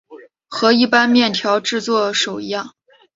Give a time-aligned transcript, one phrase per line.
[0.47, 2.73] 和一般面条制作手一样。